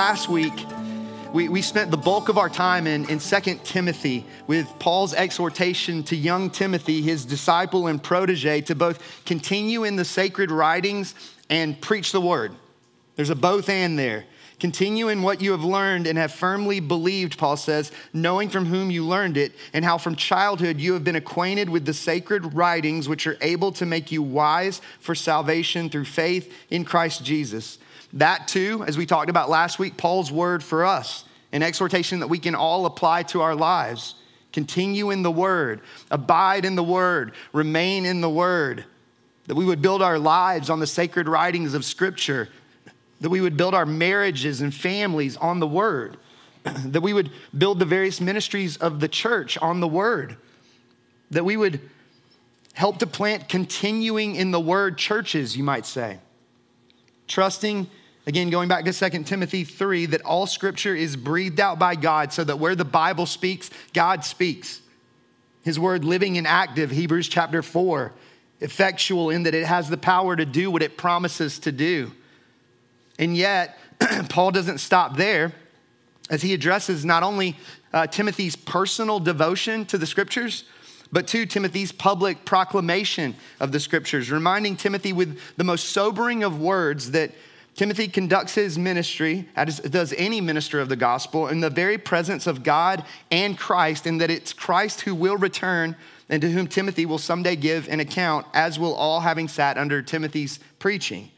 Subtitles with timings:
[0.00, 0.64] last week,
[1.34, 6.02] we, we spent the bulk of our time in, in 2 Timothy with Paul's exhortation
[6.04, 11.14] to young Timothy, his disciple and protege, to both continue in the sacred writings
[11.50, 12.54] and preach the word.
[13.16, 14.24] There's a both and there.
[14.58, 18.90] Continue in what you have learned and have firmly believed, Paul says, knowing from whom
[18.90, 23.06] you learned it, and how from childhood you have been acquainted with the sacred writings
[23.06, 27.76] which are able to make you wise for salvation through faith in Christ Jesus.
[28.14, 32.28] That too, as we talked about last week, Paul's word for us, an exhortation that
[32.28, 34.16] we can all apply to our lives.
[34.52, 35.80] Continue in the word,
[36.10, 38.84] abide in the word, remain in the word.
[39.46, 42.48] That we would build our lives on the sacred writings of Scripture,
[43.20, 46.16] that we would build our marriages and families on the word,
[46.64, 50.36] that we would build the various ministries of the church on the word,
[51.30, 51.80] that we would
[52.74, 56.18] help to plant continuing in the word churches, you might say,
[57.28, 57.88] trusting
[58.26, 62.32] Again, going back to 2 Timothy 3, that all scripture is breathed out by God
[62.32, 64.82] so that where the Bible speaks, God speaks.
[65.62, 68.12] His word living and active, Hebrews chapter 4,
[68.60, 72.12] effectual in that it has the power to do what it promises to do.
[73.18, 73.78] And yet,
[74.28, 75.52] Paul doesn't stop there
[76.30, 77.56] as he addresses not only
[77.92, 80.64] uh, Timothy's personal devotion to the scriptures,
[81.12, 86.60] but to Timothy's public proclamation of the scriptures, reminding Timothy with the most sobering of
[86.60, 87.32] words that
[87.80, 92.46] Timothy conducts his ministry, as does any minister of the gospel, in the very presence
[92.46, 95.96] of God and Christ, and that it's Christ who will return
[96.28, 100.02] and to whom Timothy will someday give an account, as will all having sat under
[100.02, 101.30] Timothy's preaching.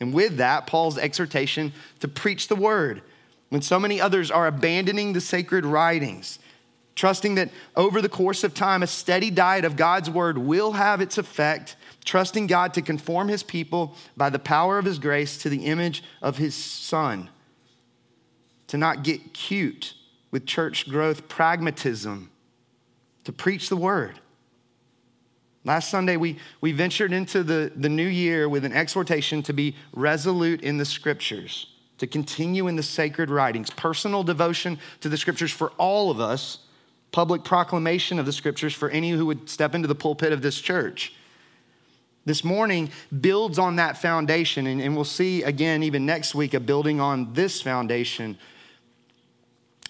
[0.00, 3.02] And with that, Paul's exhortation to preach the word
[3.50, 6.38] when so many others are abandoning the sacred writings,
[6.94, 11.00] trusting that over the course of time, a steady diet of God's word will have
[11.00, 15.48] its effect trusting God to conform his people by the power of his grace to
[15.48, 17.28] the image of his son,
[18.68, 19.94] to not get cute
[20.30, 22.30] with church growth pragmatism,
[23.24, 24.18] to preach the word.
[25.64, 29.76] Last Sunday, we, we ventured into the, the new year with an exhortation to be
[29.92, 31.66] resolute in the scriptures,
[31.98, 36.60] to continue in the sacred writings, personal devotion to the scriptures for all of us,
[37.12, 40.60] public proclamation of the scriptures for any who would step into the pulpit of this
[40.60, 41.12] church
[42.26, 42.90] this morning
[43.20, 44.66] builds on that foundation.
[44.66, 48.38] And, and, we'll see again, even next week, a building on this foundation.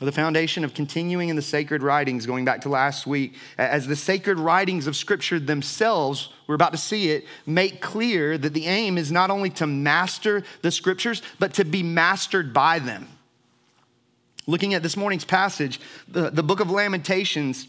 [0.00, 3.96] The foundation of continuing in the sacred writings, going back to last week, as the
[3.96, 8.96] sacred writings of Scripture themselves, we're about to see it, make clear that the aim
[8.96, 13.08] is not only to master the Scriptures, but to be mastered by them.
[14.46, 17.68] Looking at this morning's passage, the, the book of Lamentations,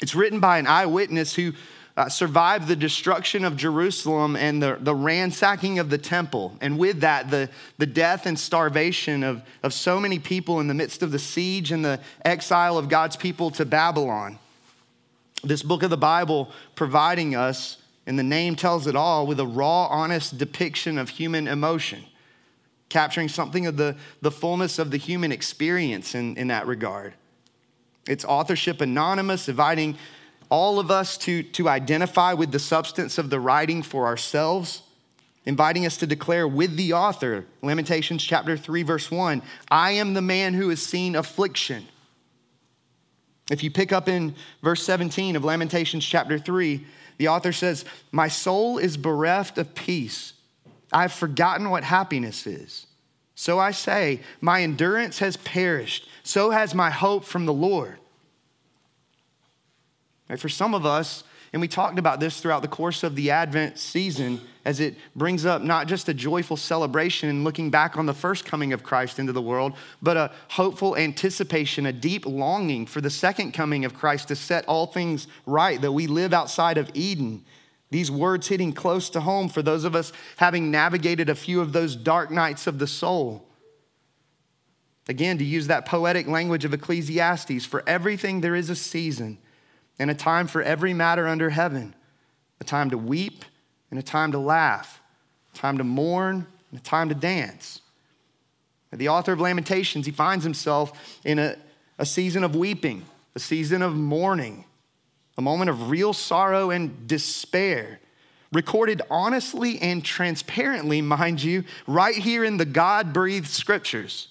[0.00, 1.52] it's written by an eyewitness who
[1.96, 6.56] uh, survived the destruction of Jerusalem and the, the ransacking of the temple.
[6.60, 10.74] And with that, the, the death and starvation of, of so many people in the
[10.74, 14.38] midst of the siege and the exile of God's people to Babylon.
[15.42, 19.46] This book of the Bible providing us, and the name tells it all, with a
[19.46, 22.04] raw, honest depiction of human emotion,
[22.88, 27.14] capturing something of the, the fullness of the human experience in, in that regard.
[28.06, 29.96] Its authorship anonymous, inviting
[30.48, 34.82] all of us to, to identify with the substance of the writing for ourselves,
[35.44, 40.22] inviting us to declare with the author, Lamentations chapter 3, verse 1, I am the
[40.22, 41.86] man who has seen affliction.
[43.50, 46.84] If you pick up in verse 17 of Lamentations chapter 3,
[47.18, 50.32] the author says, My soul is bereft of peace.
[50.92, 52.86] I've forgotten what happiness is.
[53.34, 56.08] So I say, My endurance has perished.
[56.22, 57.98] So has my hope from the Lord.
[60.28, 60.40] Right?
[60.40, 61.22] For some of us,
[61.52, 65.46] and we talked about this throughout the course of the Advent season, as it brings
[65.46, 69.18] up not just a joyful celebration and looking back on the first coming of Christ
[69.18, 73.94] into the world, but a hopeful anticipation, a deep longing for the second coming of
[73.94, 77.44] Christ to set all things right, that we live outside of Eden.
[77.90, 81.72] These words hitting close to home for those of us having navigated a few of
[81.72, 83.46] those dark nights of the soul.
[85.08, 89.38] Again, to use that poetic language of Ecclesiastes, for everything there is a season
[89.98, 91.94] and a time for every matter under heaven
[92.60, 93.44] a time to weep
[93.90, 95.00] and a time to laugh,
[95.54, 97.82] a time to mourn and a time to dance.
[98.92, 101.56] The author of Lamentations, he finds himself in a,
[101.98, 103.04] a season of weeping,
[103.34, 104.64] a season of mourning,
[105.38, 108.00] a moment of real sorrow and despair,
[108.52, 114.28] recorded honestly and transparently, mind you, right here in the God breathed scriptures.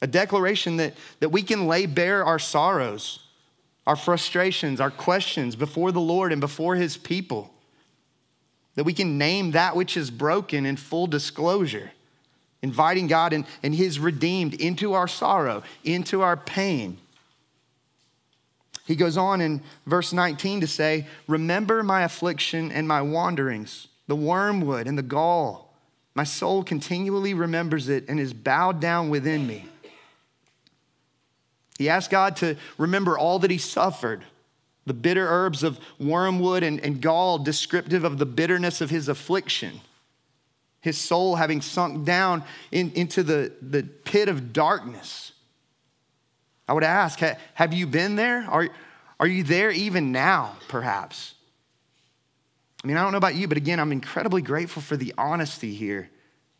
[0.00, 3.20] A declaration that, that we can lay bare our sorrows,
[3.86, 7.52] our frustrations, our questions before the Lord and before his people.
[8.74, 11.92] That we can name that which is broken in full disclosure,
[12.62, 16.98] inviting God and, and his redeemed into our sorrow, into our pain.
[18.86, 24.16] He goes on in verse 19 to say, Remember my affliction and my wanderings, the
[24.16, 25.74] wormwood and the gall.
[26.14, 29.66] My soul continually remembers it and is bowed down within me.
[31.78, 34.24] He asked God to remember all that he suffered
[34.86, 39.80] the bitter herbs of wormwood and, and gall, descriptive of the bitterness of his affliction.
[40.80, 45.32] His soul having sunk down in, into the, the pit of darkness.
[46.68, 47.20] I would ask,
[47.54, 48.44] have you been there?
[48.48, 48.68] Are,
[49.20, 51.34] are you there even now, perhaps?
[52.82, 55.74] I mean, I don't know about you, but again, I'm incredibly grateful for the honesty
[55.74, 56.10] here.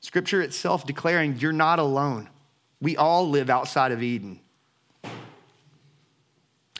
[0.00, 2.28] Scripture itself declaring you're not alone.
[2.80, 4.40] We all live outside of Eden.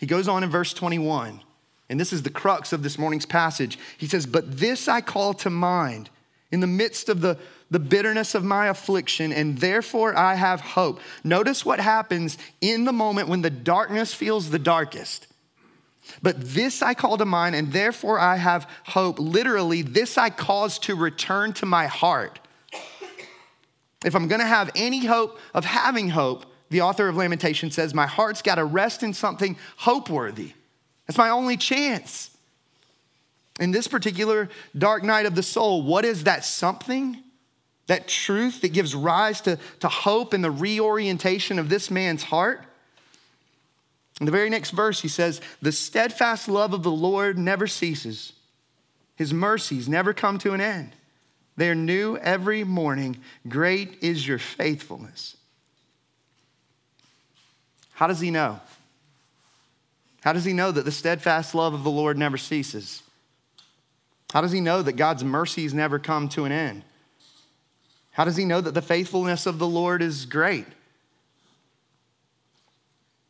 [0.01, 1.43] He goes on in verse 21,
[1.89, 3.79] and this is the crux of this morning's passage.
[3.97, 6.11] He says, But this I call to mind
[6.51, 7.39] in the midst of the,
[7.71, 11.01] the bitterness of my affliction, and therefore I have hope.
[11.25, 15.27] Notice what happens in the moment when the darkness feels the darkest.
[16.23, 19.19] But this I call to mind, and therefore I have hope.
[19.19, 22.39] Literally, this I cause to return to my heart.
[24.05, 28.07] If I'm gonna have any hope of having hope, the author of Lamentation says, My
[28.07, 30.53] heart's got to rest in something hope worthy.
[31.07, 32.36] That's my only chance.
[33.59, 37.23] In this particular dark night of the soul, what is that something?
[37.87, 42.65] That truth that gives rise to, to hope and the reorientation of this man's heart?
[44.21, 48.33] In the very next verse, he says, The steadfast love of the Lord never ceases,
[49.15, 50.93] his mercies never come to an end.
[51.57, 53.19] They are new every morning.
[53.49, 55.37] Great is your faithfulness.
[57.95, 58.61] How does he know?
[60.21, 63.03] How does he know that the steadfast love of the Lord never ceases?
[64.37, 66.83] How does he know that God's mercies never come to an end?
[68.11, 70.67] How does he know that the faithfulness of the Lord is great?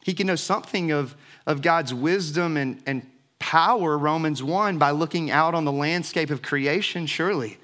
[0.02, 1.14] He can know something of,
[1.46, 3.08] of God's wisdom and, and
[3.38, 7.56] power, Romans 1, by looking out on the landscape of creation, surely.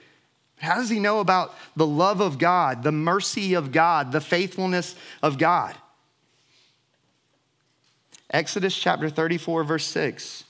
[0.61, 4.94] How does he know about the love of God, the mercy of God, the faithfulness
[5.21, 5.75] of God?
[8.31, 10.44] Exodus chapter 34, verse 6.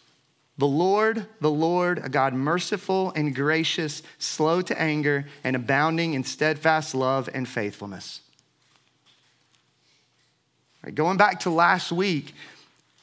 [0.58, 6.25] The Lord, the Lord, a God merciful and gracious, slow to anger, and abounding in
[6.25, 8.20] steadfast love and faithfulness.
[10.84, 12.34] Right, going back to last week,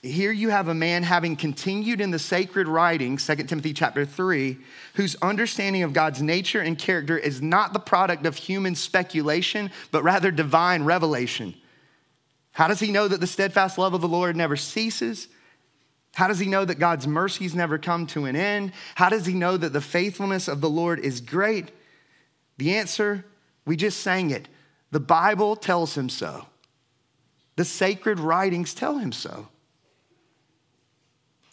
[0.01, 4.57] here you have a man having continued in the sacred writings, 2 Timothy chapter 3,
[4.93, 10.03] whose understanding of God's nature and character is not the product of human speculation, but
[10.03, 11.55] rather divine revelation.
[12.51, 15.27] How does he know that the steadfast love of the Lord never ceases?
[16.15, 18.73] How does he know that God's mercies never come to an end?
[18.95, 21.71] How does he know that the faithfulness of the Lord is great?
[22.57, 23.25] The answer,
[23.65, 24.47] we just sang it.
[24.91, 26.47] The Bible tells him so.
[27.55, 29.47] The sacred writings tell him so.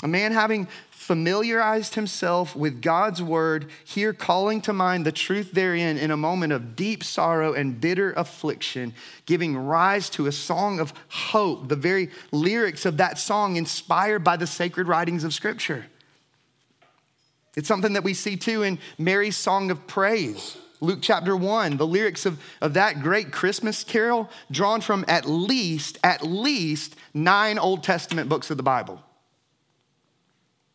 [0.02, 5.96] A man having familiarized himself with God's word, here calling to mind the truth therein
[5.96, 8.92] in a moment of deep sorrow and bitter affliction,
[9.24, 14.36] giving rise to a song of hope, the very lyrics of that song inspired by
[14.36, 15.86] the sacred writings of Scripture.
[17.56, 20.58] It's something that we see too in Mary's song of praise.
[20.80, 25.98] Luke chapter 1, the lyrics of, of that great Christmas carol drawn from at least,
[26.04, 29.02] at least nine Old Testament books of the Bible.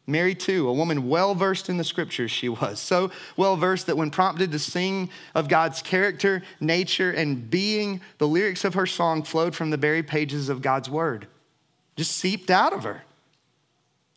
[0.07, 2.79] Mary, too, a woman well versed in the scriptures, she was.
[2.79, 8.27] So well versed that when prompted to sing of God's character, nature, and being, the
[8.27, 11.27] lyrics of her song flowed from the very pages of God's word,
[11.95, 13.03] just seeped out of her.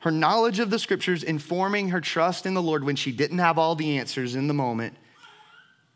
[0.01, 3.59] Her knowledge of the scriptures informing her trust in the Lord when she didn't have
[3.59, 4.95] all the answers in the moment,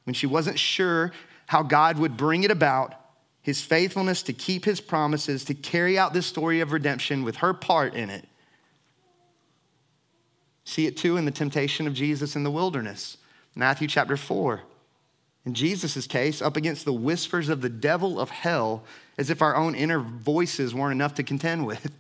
[0.04, 1.12] when she wasn't sure
[1.46, 2.94] how God would bring it about,
[3.42, 7.54] his faithfulness to keep his promises, to carry out this story of redemption with her
[7.54, 8.26] part in it
[10.68, 13.16] See it too in the temptation of Jesus in the wilderness,
[13.54, 14.60] Matthew chapter 4.
[15.46, 18.84] In Jesus' case, up against the whispers of the devil of hell,
[19.16, 21.90] as if our own inner voices weren't enough to contend with.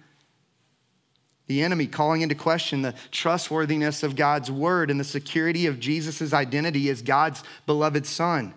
[1.46, 6.34] The enemy calling into question the trustworthiness of God's word and the security of Jesus'
[6.34, 8.52] identity as God's beloved son.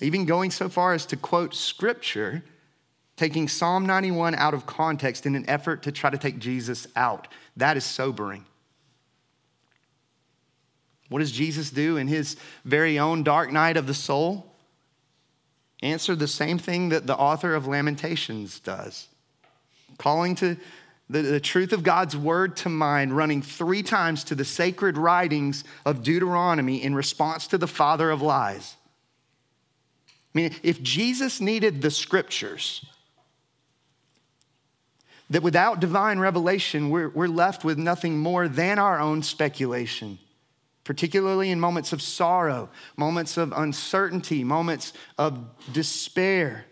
[0.00, 2.42] even going so far as to quote scripture,
[3.18, 7.28] taking Psalm 91 out of context in an effort to try to take Jesus out.
[7.60, 8.44] That is sobering.
[11.08, 14.46] What does Jesus do in his very own dark night of the soul?
[15.82, 19.08] Answer the same thing that the author of Lamentations does
[19.98, 20.56] calling to
[21.10, 25.62] the, the truth of God's word to mind, running three times to the sacred writings
[25.84, 28.76] of Deuteronomy in response to the father of lies.
[30.34, 32.86] I mean, if Jesus needed the scriptures,
[35.30, 40.18] that without divine revelation, we're, we're left with nothing more than our own speculation,
[40.82, 45.38] particularly in moments of sorrow, moments of uncertainty, moments of
[45.72, 46.66] despair.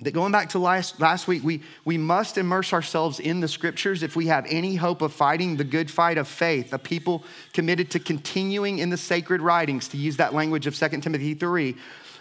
[0.00, 4.02] That going back to last, last week, we, we must immerse ourselves in the scriptures
[4.02, 7.90] if we have any hope of fighting the good fight of faith, a people committed
[7.92, 11.76] to continuing in the sacred writings, to use that language of 2 Timothy 3.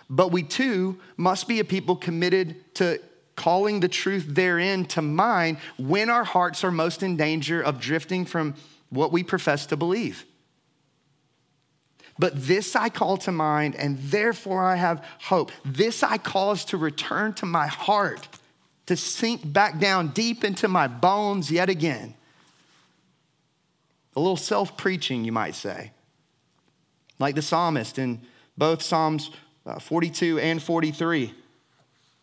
[0.09, 2.99] But we too must be a people committed to
[3.35, 8.25] calling the truth therein to mind when our hearts are most in danger of drifting
[8.25, 8.55] from
[8.89, 10.25] what we profess to believe.
[12.17, 15.51] But this I call to mind, and therefore I have hope.
[15.65, 18.27] This I cause to return to my heart,
[18.85, 22.13] to sink back down deep into my bones yet again.
[24.15, 25.91] A little self preaching, you might say.
[27.19, 28.21] Like the psalmist in
[28.57, 29.31] both Psalms
[29.65, 31.33] uh, 42 and 43.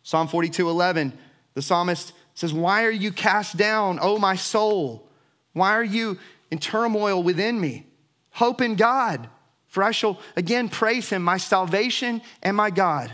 [0.02, 1.12] Psalm 42 11,
[1.54, 5.08] the psalmist says, Why are you cast down, O my soul?
[5.52, 6.18] Why are you
[6.50, 7.86] in turmoil within me?
[8.30, 9.28] Hope in God
[9.72, 13.10] for I shall again praise him, my salvation and my God.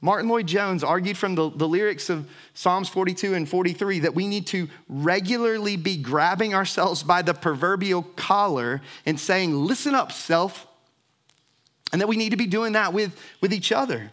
[0.00, 4.46] Martyn Lloyd-Jones argued from the, the lyrics of Psalms 42 and 43 that we need
[4.46, 10.66] to regularly be grabbing ourselves by the proverbial collar and saying, Listen up, self.
[11.92, 14.10] And that we need to be doing that with, with each other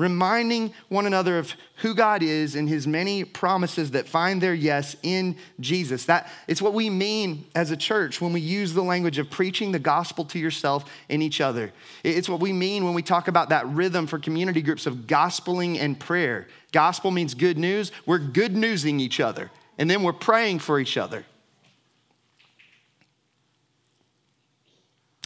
[0.00, 4.96] reminding one another of who God is and his many promises that find their yes
[5.02, 6.06] in Jesus.
[6.06, 9.72] That it's what we mean as a church when we use the language of preaching
[9.72, 11.72] the gospel to yourself and each other.
[12.02, 15.78] It's what we mean when we talk about that rhythm for community groups of gospeling
[15.78, 16.48] and prayer.
[16.72, 17.92] Gospel means good news.
[18.06, 21.26] We're good newsing each other, and then we're praying for each other.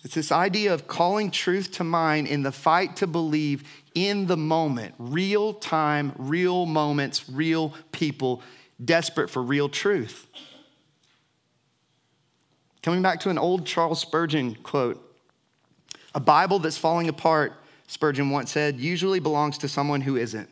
[0.04, 3.64] It's this idea of calling truth to mind in the fight to believe
[3.94, 8.42] in the moment, real time, real moments, real people,
[8.84, 10.26] desperate for real truth.
[12.82, 15.00] Coming back to an old Charles Spurgeon quote
[16.14, 17.54] A Bible that's falling apart,
[17.86, 20.50] Spurgeon once said, usually belongs to someone who isn't.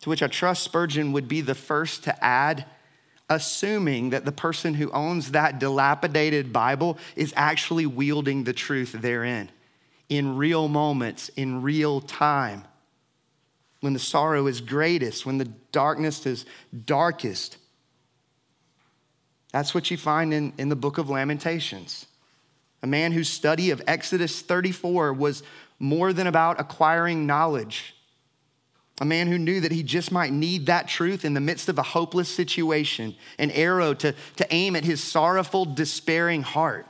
[0.00, 2.64] To which I trust Spurgeon would be the first to add
[3.28, 9.50] assuming that the person who owns that dilapidated Bible is actually wielding the truth therein
[10.08, 12.64] in real moments, in real time,
[13.80, 16.46] when the sorrow is greatest, when the darkness is
[16.84, 17.56] darkest.
[19.52, 22.06] That's what you find in, in the book of Lamentations.
[22.82, 25.42] A man whose study of Exodus 34 was
[25.78, 27.96] more than about acquiring knowledge
[29.00, 31.78] a man who knew that he just might need that truth in the midst of
[31.78, 36.86] a hopeless situation, an arrow to, to aim at his sorrowful, despairing heart.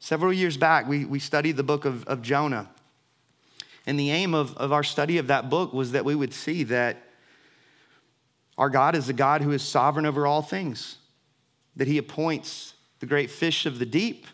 [0.00, 2.68] Several years back, we, we studied the book of, of Jonah.
[3.86, 6.62] And the aim of, of our study of that book was that we would see
[6.64, 7.02] that
[8.56, 10.96] our God is a God who is sovereign over all things,
[11.76, 14.26] that he appoints the great fish of the deep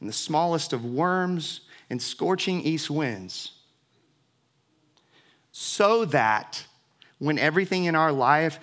[0.00, 3.52] and the smallest of worms and scorching east winds
[5.56, 6.66] so that
[7.20, 8.58] when everything in our life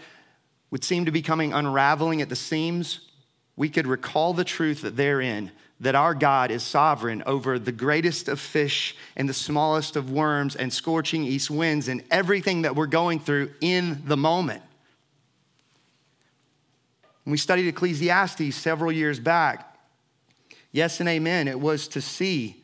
[0.71, 3.07] would seem to be coming unraveling at the seams,
[3.55, 5.51] we could recall the truth that therein
[5.81, 10.55] that our God is sovereign over the greatest of fish and the smallest of worms
[10.55, 14.61] and scorching east winds and everything that we're going through in the moment.
[17.23, 19.75] When we studied Ecclesiastes several years back,
[20.71, 22.63] yes and amen, it was to see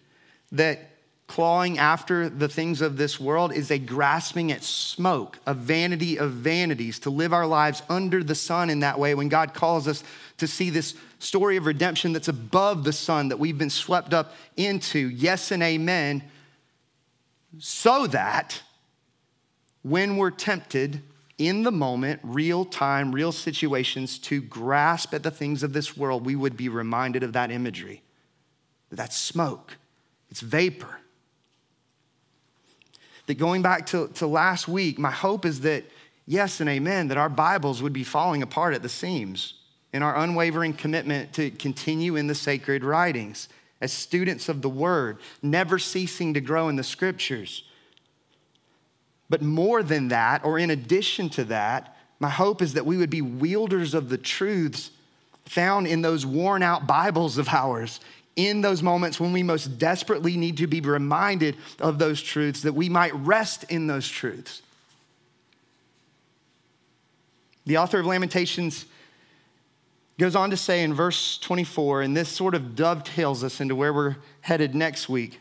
[0.52, 0.92] that
[1.26, 6.32] clawing after the things of this world is a grasping at smoke, a vanity of
[6.32, 10.04] vanities, to live our lives under the sun in that way when God calls us
[10.38, 14.34] to see this story of redemption that's above the sun that we've been swept up
[14.56, 15.00] into.
[15.10, 16.24] Yes and amen.
[17.60, 18.62] So that
[19.82, 21.02] when we're tempted
[21.38, 26.26] in the moment, real time, real situations, to grasp at the things of this world,
[26.26, 28.02] we would be reminded of that imagery.
[28.92, 29.78] That's smoke,
[30.30, 30.98] it's vapor
[33.28, 35.86] that going back to, to last week, my hope is that,
[36.26, 39.54] yes and amen, that our Bibles would be falling apart at the seams.
[39.94, 43.48] In our unwavering commitment to continue in the sacred writings
[43.80, 47.64] as students of the word, never ceasing to grow in the scriptures.
[49.30, 53.10] But more than that, or in addition to that, my hope is that we would
[53.10, 54.92] be wielders of the truths
[55.46, 58.00] found in those worn out Bibles of ours,
[58.36, 62.74] in those moments when we most desperately need to be reminded of those truths, that
[62.74, 64.62] we might rest in those truths.
[67.66, 68.86] The author of Lamentations
[70.20, 73.94] goes on to say in verse 24, and this sort of dovetails us into where
[73.94, 75.40] we're headed next week.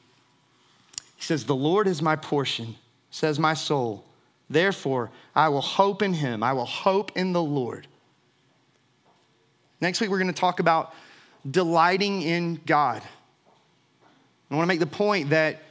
[1.16, 2.76] He says, The Lord is my portion,
[3.10, 4.04] says my soul.
[4.50, 6.42] Therefore, I will hope in him.
[6.42, 7.86] I will hope in the Lord.
[9.80, 10.94] Next week, we're going to talk about
[11.50, 13.02] delighting in God.
[14.50, 15.62] I want to make the point that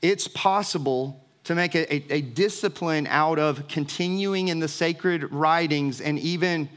[0.00, 6.00] it's possible to make a, a, a, discipline out of continuing in the sacred writings
[6.00, 6.68] and even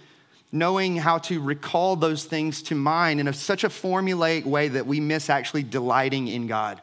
[0.52, 4.86] knowing how to recall those things to mind in a, such a formulaic way that
[4.86, 6.82] we miss actually delighting in God,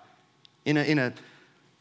[0.64, 1.12] in a, in a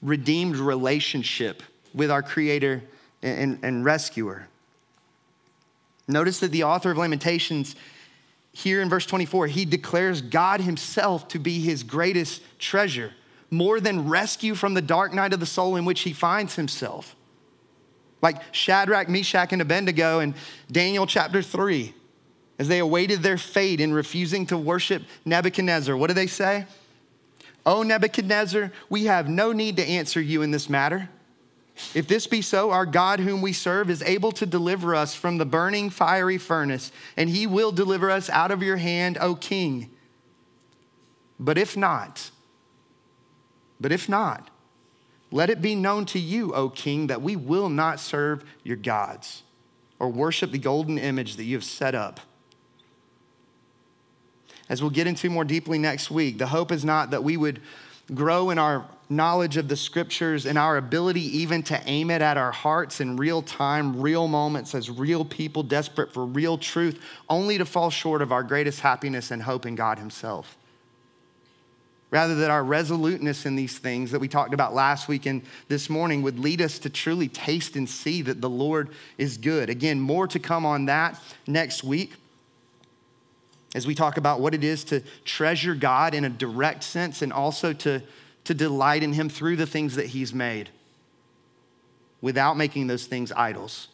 [0.02, 2.82] redeemed relationship with our Creator
[3.22, 4.48] and, and Rescuer.
[6.08, 7.76] Notice that the author of Lamentations,
[8.54, 13.14] here in verse 24, he declares God Himself to be His greatest treasure,
[13.50, 17.16] more than rescue from the dark night of the soul in which He finds Himself
[18.22, 20.36] like Shadrach, Meshach, and Abednego in
[20.72, 21.94] Daniel chapter 3,
[22.60, 25.96] as they awaited their fate in refusing to worship Nebuchadnezzar.
[25.96, 26.66] What do they say?
[27.66, 31.10] Oh, Nebuchadnezzar, we have no need to answer you in this matter.
[31.96, 35.38] If this be so, our God, whom we serve, is able to deliver us from
[35.38, 39.90] the burning fiery furnace, and he will deliver us out of your hand, O king.
[41.40, 42.30] But if not,
[43.80, 44.50] but if not,
[45.32, 49.44] let it be known to you, O king, that we will not serve your gods
[49.98, 52.20] or worship the golden image that you have set up.
[54.68, 57.62] As we'll get into more deeply next week, the hope is not that we would
[58.14, 62.38] grow in our knowledge of the scriptures and our ability even to aim it at
[62.38, 67.58] our hearts in real time, real moments, as real people desperate for real truth, only
[67.58, 70.58] to fall short of our greatest happiness and hope in God Himself.
[72.12, 75.90] Rather, that our resoluteness in these things that we talked about last week and this
[75.90, 79.70] morning would lead us to truly taste and see that the Lord is good.
[79.70, 82.14] Again, more to come on that next week
[83.74, 87.32] as we talk about what it is to treasure God in a direct sense and
[87.32, 88.02] also to,
[88.44, 90.70] to delight in Him through the things that He's made
[92.20, 93.88] without making those things idols.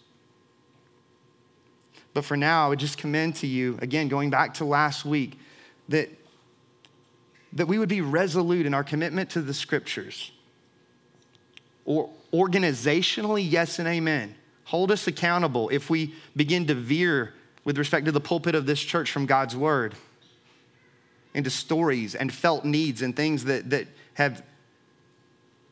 [2.16, 5.40] But for now, I would just commend to you, again, going back to last week,
[5.90, 6.10] that
[7.54, 10.32] that we would be resolute in our commitment to the scriptures.
[11.86, 14.36] Or organizationally, yes and amen.
[14.66, 17.34] Hold us accountable if we begin to veer
[17.64, 19.96] with respect to the pulpit of this church from God's word
[21.34, 24.44] into stories and felt needs and things that, that have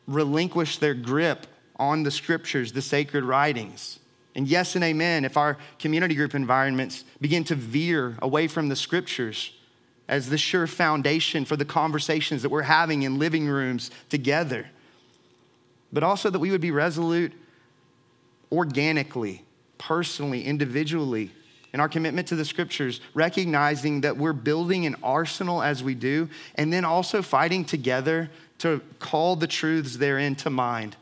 [0.06, 3.98] relinquished their grip on the scriptures, the sacred writings.
[4.34, 8.76] And yes and amen if our community group environments begin to veer away from the
[8.76, 9.52] scriptures
[10.08, 14.66] as the sure foundation for the conversations that we're having in living rooms together.
[15.92, 17.32] But also that we would be resolute
[18.52, 19.42] organically,
[19.78, 21.32] personally, individually,
[21.72, 26.28] in our commitment to the scriptures, recognizing that we're building an arsenal as we do,
[26.54, 30.96] and then also fighting together to call the truths therein to mind.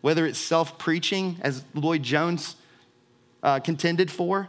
[0.00, 2.56] Whether it's self preaching, as Lloyd Jones
[3.42, 4.48] uh, contended for,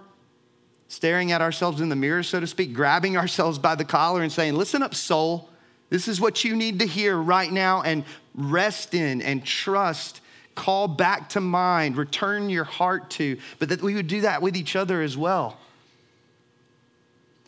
[0.94, 4.32] staring at ourselves in the mirror, so to speak, grabbing ourselves by the collar and
[4.32, 5.50] saying, Listen up, soul.
[5.90, 8.04] This is what you need to hear right now, and
[8.36, 10.22] rest in and trust.
[10.56, 14.56] Call back to mind, return your heart to, but that we would do that with
[14.56, 15.58] each other as well.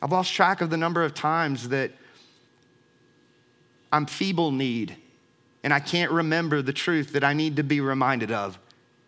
[0.02, 1.92] I've lost track of the number of times that
[3.92, 4.98] I'm feeble need
[5.64, 8.60] and I can't remember the truth that I need to be reminded of.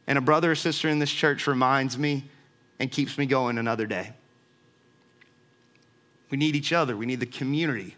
[0.08, 2.24] And a brother or sister in this church reminds me
[2.80, 4.14] and keeps me going another day.
[6.30, 6.98] We need each other.
[6.98, 7.96] We need the community,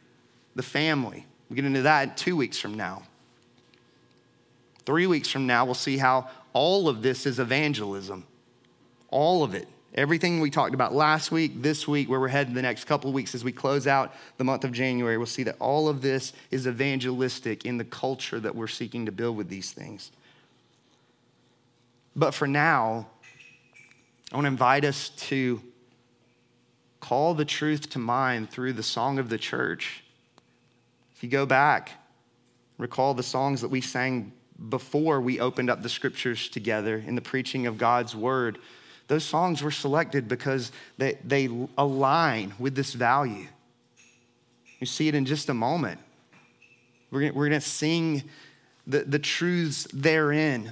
[0.56, 1.26] the family.
[1.50, 3.04] We get into that two weeks from now.
[4.86, 8.26] Three weeks from now, we'll see how all of this is evangelism.
[9.10, 9.68] All of it.
[9.96, 13.14] Everything we talked about last week, this week, where we're headed the next couple of
[13.16, 16.32] weeks as we close out the month of January, we'll see that all of this
[16.52, 20.12] is evangelistic in the culture that we're seeking to build with these things.
[22.16, 23.08] But for now,
[24.32, 25.62] I want to invite us to
[27.00, 30.04] call the truth to mind through the song of the church.
[31.16, 31.92] If you go back,
[32.78, 34.34] recall the songs that we sang
[34.70, 38.58] before we opened up the scriptures together in the preaching of God's word.
[39.08, 43.48] Those songs were selected because they, they align with this value.
[44.80, 46.00] You see it in just a moment.
[47.12, 48.24] We're we're gonna sing
[48.86, 50.72] the, the truths therein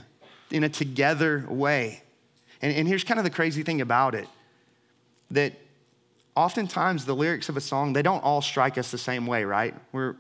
[0.52, 2.04] in a together way.
[2.62, 4.28] And, and here's kind of the crazy thing about it
[5.32, 5.54] that
[6.38, 9.74] oftentimes the lyrics of a song, they don't all strike us the same way, right?
[9.92, 10.16] We're,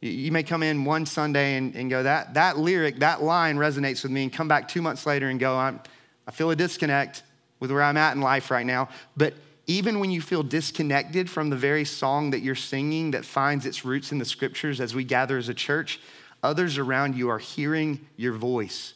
[0.00, 4.04] you may come in one Sunday and, and go, that, that lyric, that line resonates
[4.04, 5.80] with me, and come back two months later and go, I'm,
[6.28, 7.24] I feel a disconnect
[7.58, 8.88] with where I'm at in life right now.
[9.16, 9.34] But
[9.66, 13.84] even when you feel disconnected from the very song that you're singing that finds its
[13.84, 15.98] roots in the scriptures as we gather as a church,
[16.44, 18.94] others around you are hearing your voice.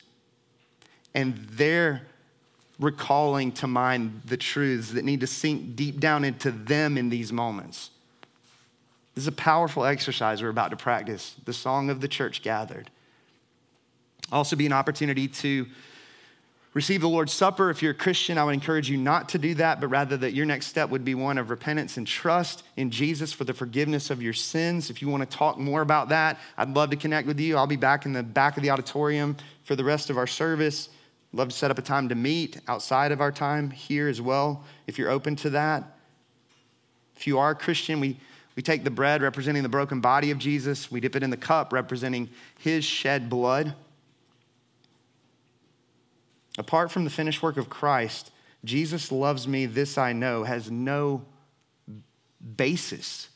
[1.13, 2.03] And they're
[2.79, 7.33] recalling to mind the truths that need to sink deep down into them in these
[7.33, 7.91] moments.
[9.15, 12.91] This is a powerful exercise we're about to practice, the song of the church gathered.
[14.31, 15.67] Also, be an opportunity to
[16.75, 17.71] receive the Lord's Supper.
[17.71, 20.35] If you're a Christian, I would encourage you not to do that, but rather that
[20.35, 24.11] your next step would be one of repentance and trust in Jesus for the forgiveness
[24.11, 24.91] of your sins.
[24.91, 27.57] If you want to talk more about that, I'd love to connect with you.
[27.57, 30.91] I'll be back in the back of the auditorium for the rest of our service.
[31.33, 34.65] Love to set up a time to meet outside of our time here as well,
[34.87, 35.97] if you're open to that.
[37.17, 38.19] If you are a Christian, we
[38.57, 41.37] we take the bread representing the broken body of Jesus, we dip it in the
[41.37, 43.75] cup representing his shed blood.
[46.59, 48.31] Apart from the finished work of Christ,
[48.65, 51.27] Jesus loves me, this I know, has no
[52.57, 53.29] basis.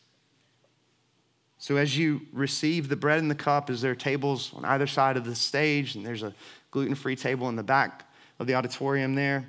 [1.59, 4.87] So, as you receive the bread and the cup, as there are tables on either
[4.87, 6.33] side of the stage, and there's a
[6.71, 8.05] gluten free table in the back
[8.39, 9.45] of the auditorium there,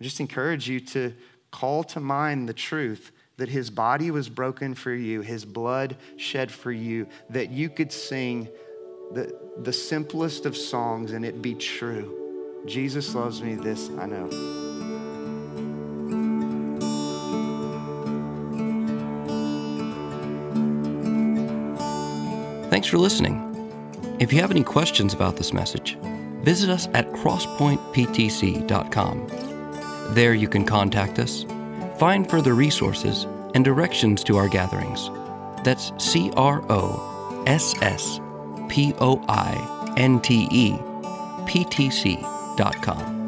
[0.00, 1.12] I just encourage you to
[1.50, 6.50] call to mind the truth that his body was broken for you, his blood shed
[6.50, 8.48] for you, that you could sing
[9.12, 12.62] the, the simplest of songs and it be true.
[12.66, 14.28] Jesus loves me, this I know.
[22.70, 23.51] Thanks for listening.
[24.22, 25.98] If you have any questions about this message,
[26.42, 29.26] visit us at crosspointptc.com.
[30.14, 31.44] There you can contact us
[32.02, 35.08] Find further resources and directions to our gatherings.
[35.62, 38.18] That's C R O S S
[38.68, 40.76] P O I N T E
[41.46, 42.16] P T C
[42.56, 43.21] dot com.